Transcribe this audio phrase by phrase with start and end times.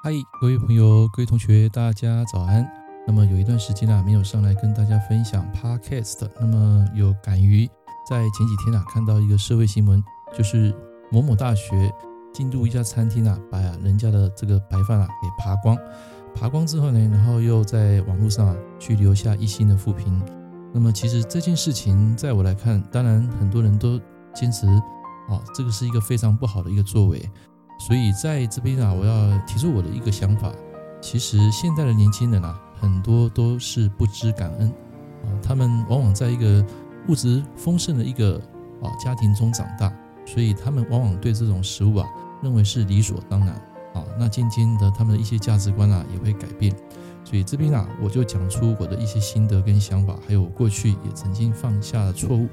[0.00, 2.64] 嗨，各位朋友、各位同学，大家早安。
[3.04, 6.30] 那么有一段时间啊，没有上来跟大家分享 Podcast。
[6.38, 7.66] 那么有敢于
[8.08, 10.00] 在前几天啊，看到一个社会新闻，
[10.32, 10.72] 就是
[11.10, 11.92] 某某大学
[12.32, 15.76] 进入一家餐厅啊，把人家的这个白饭啊给扒光。
[16.32, 20.22] 扒光之后呢，然后又在网络上啊去留下一星的负评。
[20.72, 24.00] 那么其实这件事情，在我来看，当然很多人都
[24.32, 24.68] 坚持
[25.28, 27.28] 啊，这个是一个非常不好的一个作为。
[27.78, 30.52] 所以在这边啊，我要提出我的一个想法。
[31.00, 34.68] 其实现在的年轻人啊，很多都是不知感恩
[35.22, 35.30] 啊。
[35.42, 36.64] 他们往往在一个
[37.06, 38.36] 物质丰盛的一个
[38.82, 39.92] 啊家庭中长大，
[40.26, 42.06] 所以他们往往对这种食物啊，
[42.42, 43.50] 认为是理所当然
[43.94, 44.04] 啊。
[44.18, 46.74] 那渐渐的，他们的一些价值观啊，也会改变。
[47.24, 52.48] 所以这边啊，我就讲出我的一些心得跟想法，还有过去也曾经犯下的错误。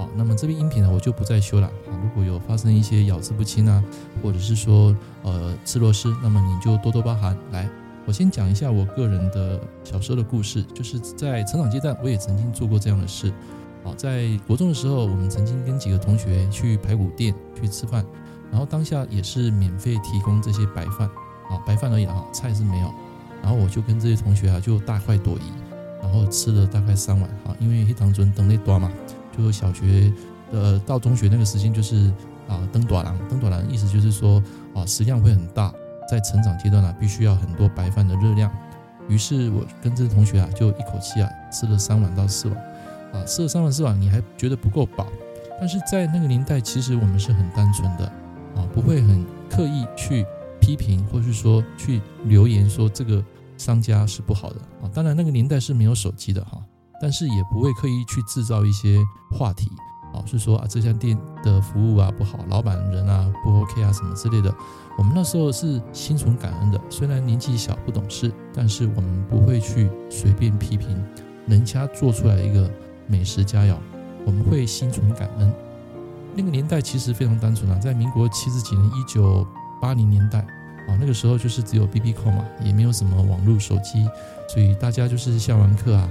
[0.00, 1.92] 好，那么这边音频呢，我就不再修了好。
[2.02, 3.84] 如果有发生一些咬字不清啊，
[4.22, 7.36] 或者是说呃吃螺丝，那么你就多多包涵。
[7.52, 7.68] 来，
[8.06, 13.30] 我先讲一下我个人的小时候的故事，就是在成长阶段，我也曾经做过这样的事。
[13.84, 18.02] 好，在国中的时候，我们曾经跟几个同学去排骨店去吃饭，
[18.50, 21.06] 然后当下也是免费提供这些白饭，
[21.50, 22.90] 啊，白饭而已啊，菜是没有。
[23.42, 25.42] 然后我就跟这些同学啊，就大快朵颐，
[26.00, 28.90] 然后吃了大概三碗啊，因为一堂尊等那多嘛。
[29.40, 30.12] 就小学
[30.52, 32.12] 的到中学那个时间就是
[32.48, 34.42] 啊，登短廊，登短廊意思就是说
[34.74, 35.72] 啊，食量会很大，
[36.10, 38.50] 在成长阶段啊，必须要很多白饭的热量。
[39.08, 42.56] 于是我跟这个同学啊，就一口气啊吃了三碗到四碗，
[43.12, 45.06] 啊，吃了三碗四碗，你还觉得不够饱？
[45.58, 48.06] 但是在那个年代，其实我们是很单纯的
[48.56, 50.24] 啊，不会很刻意去
[50.60, 53.22] 批评，或是说去留言说这个
[53.58, 54.90] 商家是不好的啊。
[54.94, 56.60] 当然那个年代是没有手机的哈。
[57.00, 58.98] 但是也不会刻意去制造一些
[59.30, 59.70] 话题，
[60.12, 64.54] 啊，是说啊这家店的服务啊不好，老板人啊不 OK 啊什么之类的。
[64.98, 71.02] 我们那时候是心存感恩的，虽然年纪小不懂事，但是我们不会去随便批评
[71.46, 72.70] 人家做出来一个
[73.06, 73.76] 美食佳肴，
[74.26, 75.50] 我们会心存感恩。
[76.34, 79.46] 那个年代其实非常单纯啊，在民国七十几年，一九
[79.80, 80.40] 八零年代
[80.86, 84.06] 啊，那个时候就是只有 bbc 嘛，也没有什么网络手机，
[84.48, 86.08] 所以大家就是下完课啊。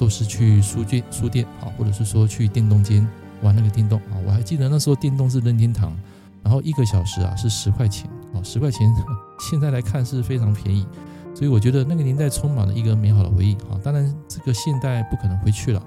[0.00, 3.06] 都是去书店、书店啊，或者是说去电动间
[3.42, 4.16] 玩那个电动啊。
[4.26, 5.94] 我还记得那时候电动是任天堂，
[6.42, 8.90] 然后一个小时啊是十块钱啊，十块钱
[9.50, 10.86] 现在来看是非常便宜，
[11.34, 13.76] 所以我觉得那个年代充满了一个美好的回忆啊。
[13.84, 15.78] 当然，这个现代不可能回去了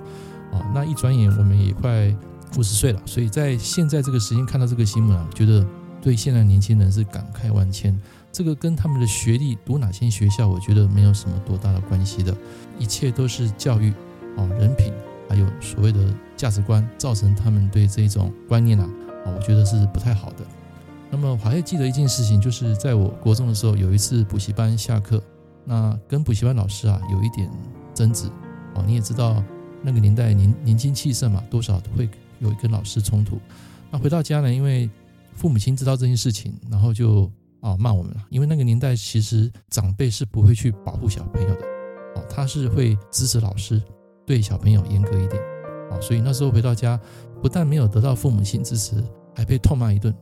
[0.51, 0.62] 啊。
[0.75, 2.16] 那一转眼我们也快
[2.56, 5.66] 五十岁了，所以在现在这个时间看到这个新闻啊，觉得
[6.03, 8.00] 对现在年轻人是感慨万千。
[8.33, 12.35] 这个跟他们的学历读哪些学校，我觉得没有什么多大的关系的，
[12.79, 13.94] 一切都是教育
[14.35, 14.91] 啊、人品，
[15.29, 18.89] 还有所谓的价值观，造成他们对这种观念啊，
[19.23, 20.38] 啊，我觉得是不太好的。
[21.11, 25.21] 那么我还记得一件事情，就是在我国中的时候，有一次补习班下课，
[25.63, 27.47] 那跟补习班老师啊有一点
[27.94, 28.27] 争执
[28.73, 29.44] 哦，你也知道
[29.83, 33.39] 那个年代年年轻气盛嘛，多少都会有跟老师冲突。
[33.91, 34.89] 那回到家呢，因为
[35.35, 37.31] 父母亲知道这件事情，然后就。
[37.63, 41.62] 啊，骂我们了，因为那个年代其实长辈是不会去保护小朋友的，
[42.13, 43.81] 啊，他是会支持老师，
[44.25, 45.41] 对小朋友严格一点，
[45.90, 47.00] 啊，所以那时候回到家，
[47.41, 49.01] 不但没有得到父母亲支持，
[49.34, 50.13] 还被痛骂一顿，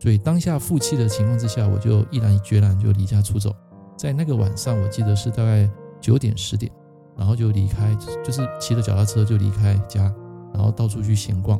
[0.00, 3.54] 所以当下负气的情况之下，我就毅然决然就离家出走，
[3.96, 5.70] 在那个晚上，我记得是大概
[6.00, 6.68] 九点十点，
[7.16, 7.94] 然后就离开，
[8.24, 10.12] 就是骑着脚踏车就离开家，
[10.52, 11.56] 然后到处去闲逛，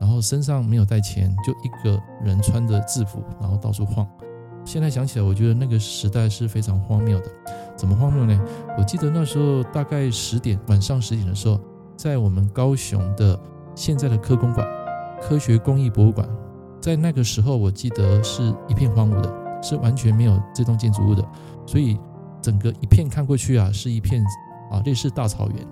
[0.00, 4.08] 然后身上没有带钱，就一个人穿着制服，然后到处晃。
[4.68, 7.26] 现在想起来，我觉得那个时代是非常荒谬的。
[7.74, 8.38] 怎么荒谬呢？
[8.76, 11.58] 我记得那时候大概十点，晚上十点的时候，
[11.96, 13.40] 在我们高雄的
[13.74, 14.68] 现在的科工馆、
[15.22, 16.28] 科学工艺博物馆，
[16.82, 21.26] 在那个时候，我记得是一片荒芜的，是完全没有这栋建筑物的。
[21.66, 21.98] 所以
[22.42, 24.22] 整个一片看过去啊，是一片
[24.70, 25.66] 啊类似大草原。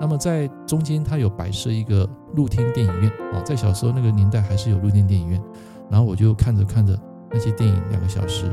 [0.00, 5.42] 那么在中间，它有摆设一个露天电影院啊，在小时候那个年代还是有露天电影院。
[5.90, 6.96] 然后我就看着看着。
[7.30, 8.50] 那些电影两个小时，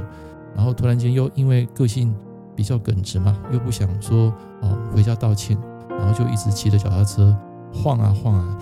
[0.56, 2.16] 然后突然间又因为个性
[2.56, 5.58] 比较耿直嘛，又不想说哦回家道歉，
[5.90, 7.36] 然后就一直骑着脚踏车
[7.74, 8.58] 晃啊晃啊。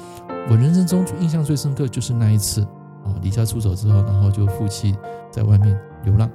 [0.50, 2.62] 我人生中印象最深刻就是那一次
[3.06, 4.96] 啊，离家出走之后，然后就负气
[5.32, 6.30] 在外面流浪，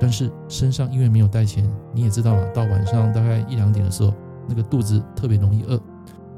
[0.00, 4.12] 但是身上因为没有带钱，你也知道嘛，到晚上大概一两点的时候，
[4.48, 5.80] 那个肚子特别容易饿，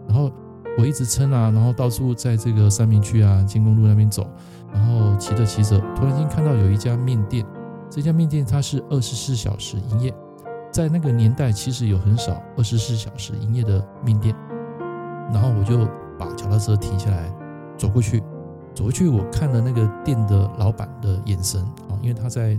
[0.08, 0.30] 然后
[0.76, 4.26] 我一直撑啊，然后到处在这个三民区啊、建工路那边走。
[4.74, 7.46] 然后骑着骑着，突然间看到有一家面店，
[7.88, 10.14] 这家面店它是二十四小时营业，
[10.70, 14.34] 在那个年代其实有很少二十四小时营业的面店。
[15.32, 15.86] 然后我就
[16.18, 17.32] 把脚踏车停下来，
[17.78, 18.20] 走过去，
[18.74, 22.58] 走过去，我看了那个店的老板的眼神啊，因为他在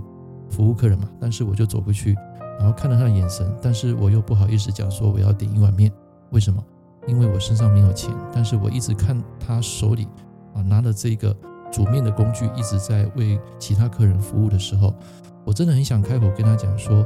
[0.50, 2.16] 服务客人嘛，但是我就走过去，
[2.58, 5.92] 然后看了他的眼神，但是我又不好意思讲说我要点一碗面，
[6.32, 6.64] 为什么？
[7.08, 10.08] 因为我身上没有钱，但是我一直看他手里
[10.56, 11.36] 啊拿着这个
[11.76, 14.96] 煮面的工具，一直在为其他客人服务的时候，
[15.44, 17.06] 我真的很想开口跟他讲说，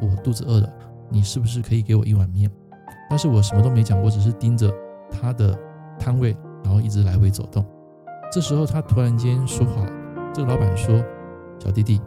[0.00, 0.68] 我肚子饿了，
[1.08, 2.50] 你是不是可以给我一碗面？
[3.08, 4.74] 但是我什么都没讲，我只是盯着
[5.08, 5.56] 他的
[6.00, 7.64] 摊位，然后一直来回走动。
[8.32, 9.86] 这时候他突然间说话，
[10.34, 11.00] 这个老板说
[11.64, 12.00] ：“小弟弟，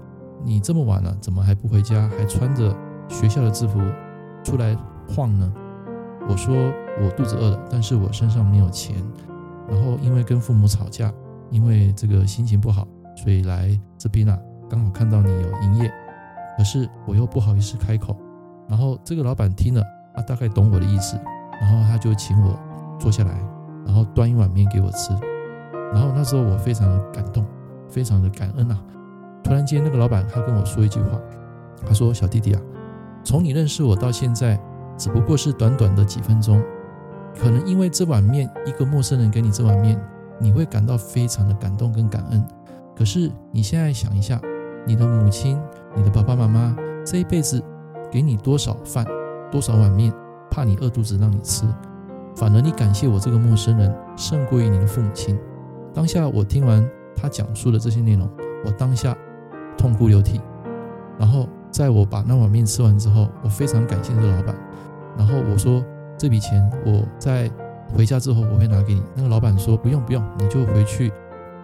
[0.44, 2.76] 你这么晚了，怎么还不回家，还穿着
[3.08, 3.80] 学校的制服
[4.44, 5.50] 出来晃呢？”
[6.28, 6.54] 我说
[7.02, 8.98] ：“我肚子饿了，但是我身上没有钱。
[9.70, 11.10] 然后因为跟父母吵架，
[11.52, 14.40] 因为这个心情不好，所以来这边啊，
[14.70, 15.92] 刚好看到你有营业，
[16.58, 18.18] 可是我又不好意思开口。
[18.68, 19.84] 然后这个老板听了，
[20.16, 21.20] 他大概懂我的意思，
[21.62, 22.58] 然后他就请我
[22.98, 23.32] 坐下来，
[23.86, 25.14] 然后端一碗面给我吃。”
[25.94, 27.46] 然后那时候我非常的感动，
[27.90, 28.82] 非常的感恩啊！
[29.44, 31.20] 突然间，那个老板他跟我说一句话，
[31.86, 32.62] 他说：“小弟弟啊，
[33.26, 34.58] 从你认识我到现在，
[34.98, 36.64] 只不过是短短的几分钟，
[37.38, 40.00] 可能因为这碗面，一个陌生人给你这碗面，
[40.42, 42.44] 你会感到非常的感动跟感恩。
[42.96, 44.42] 可是你现在想一下，
[44.86, 45.58] 你的母亲、
[45.96, 47.64] 你的爸爸妈妈这一辈子
[48.12, 49.06] 给你多少饭，
[49.52, 50.12] 多少碗面，
[50.50, 51.66] 怕你饿肚子让你吃，
[52.36, 55.40] 反而你感谢我这个陌生人，胜过于你的父母亲。”
[55.94, 58.30] 当下我听完他讲述的这些内容，
[58.66, 59.16] 我当下
[59.78, 60.42] 痛哭流涕。
[61.20, 64.56] 然后在我把那碗面吃完之后，我非常感谢这老板。
[65.18, 65.84] 然后我说
[66.18, 67.52] 这笔钱我在
[67.96, 69.02] 回家之后我会拿给你。
[69.16, 71.12] 那个老板说不用不用，你就回去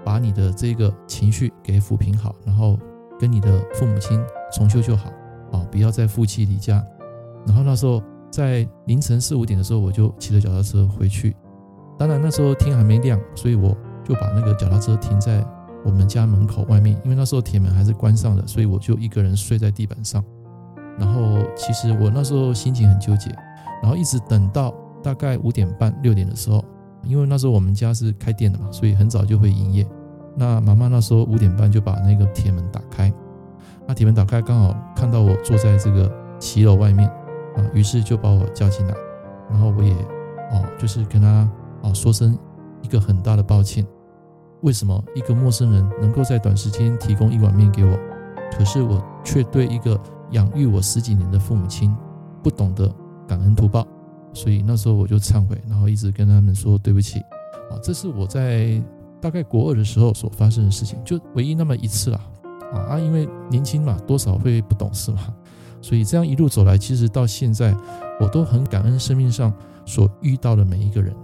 [0.03, 2.77] 把你的这个情绪给抚平好，然后
[3.19, 4.19] 跟你的父母亲
[4.51, 5.09] 重修就好
[5.51, 6.83] 啊，不要再负气离家。
[7.45, 8.01] 然后那时候
[8.31, 11.35] 在凌晨四五点的时候，我就骑着脚踏车回去。
[11.97, 13.75] 当然那时候天还没亮，所以我。
[14.07, 15.45] 就把那个脚踏车停在
[15.83, 20.23] 我们家门口外面，因为那时候铁门还是关上的，所以我就一个人睡在地板上。
[20.97, 23.29] 然后其实我那时候心情很纠结，
[23.83, 24.73] 然后一直等到
[25.07, 26.61] 大概五点半六点的时候，
[27.01, 29.87] 因为那时候我们家是开店的嘛，所以很早就会营业。
[30.35, 33.09] 那妈妈那时候五点半就把那个铁门打开，
[33.87, 37.07] 那铁门打开刚好看到我坐在这个骑楼外面
[37.55, 38.93] 啊，于是就把我叫进来，
[39.49, 39.93] 然后我也
[40.51, 41.49] 哦就是跟他
[41.83, 42.37] 哦说声
[42.81, 43.87] 一个很大的抱歉。
[44.59, 47.97] 为什么一个陌生人能够在短时间提供一碗面给我，
[48.57, 49.97] 可是我却对一个
[50.31, 51.95] 养育我十几年的父母亲
[52.43, 52.93] 不懂得
[53.25, 53.87] 感恩图报？
[54.33, 57.19] 所以那时候我就忏悔，然后一直跟他们说对不起。
[57.69, 58.81] 啊，这是我在
[59.19, 62.21] 大概国二的时候所发生的事情，就唯一那么一次了。
[62.73, 65.33] 啊，因为年轻嘛，多少会不懂事嘛，
[65.81, 67.75] 所以这样一路走来，其实到现在
[68.19, 69.53] 我都很感恩生命上
[69.85, 71.15] 所遇到的每一个人。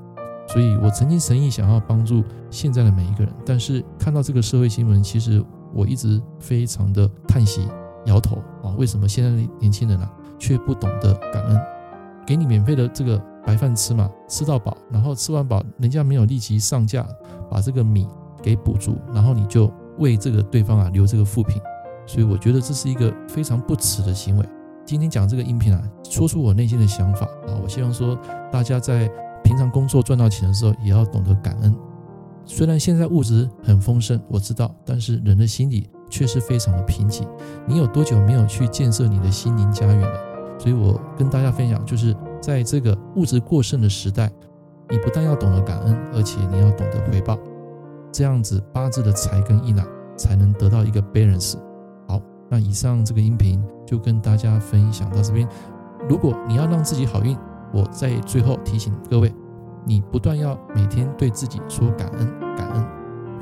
[0.48, 7.68] 所以我曾经诚意想要帮助现在的每一个人，但是看到这个社会新闻，其实我一直非常的叹息、
[8.06, 8.76] 摇头啊！
[8.78, 11.60] 为什么现在的年轻人啊，却不懂得感恩？
[12.26, 17.08] 给你免费的这个白饭吃嘛，吃到饱，然后吃完饱，人家没有立即上架
[17.50, 18.08] 把这个米
[18.42, 21.62] 给补足，然后你就为这个对方啊留这个副品，
[22.06, 24.46] 所以我觉得这是一个非常不耻的行为。
[24.86, 28.18] 今天讲这个音频啊，说出我内心的想法啊，我希望说
[28.52, 29.10] 大家在。
[29.46, 31.76] 平常工作赚到钱的时候，也要懂得感恩。
[32.46, 37.28] 虽然现在物质很丰盛，我知道，但是人的心里却是非常的贫瘠。
[37.68, 40.33] 你有多久没有去建设你的心灵家园了？
[40.58, 44.32] 所以我跟大家分享，就是在这个物质过剩的时代，
[44.90, 47.38] 你不但要懂得感恩，而且你要懂得回报，
[48.12, 51.58] 这样子八字的财跟印啊，才能得到一个 balance。
[52.08, 55.48] 好，那以上这个音频就跟大家分享到这边。
[56.08, 57.38] 如果你要让自己好运，
[57.74, 59.34] 我在最后提醒各位，
[59.86, 62.86] 你不断要每天对自己说感恩，感恩，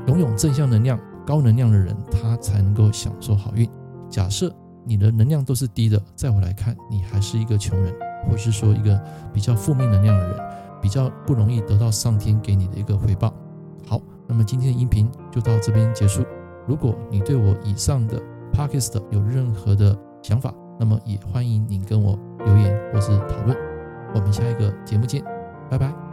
[0.07, 3.69] 拥有正向能量、高能量的人，他才能够享受好运。
[4.09, 4.53] 假设
[4.83, 7.93] 你的能量都是低的，在我来看，你还是一个穷人，
[8.29, 8.99] 或是说一个
[9.33, 10.39] 比较负面能量的人，
[10.81, 13.33] 比较不容易得到上天给你的一个回报。
[13.87, 16.23] 好，那么今天的音频就到这边结束。
[16.67, 18.21] 如果你对我以上的
[18.53, 23.57] Podcast 有任何的想法，那么也欢迎您跟我留言或是讨论。
[24.13, 25.23] 我们下一个节目见，
[25.69, 26.10] 拜拜。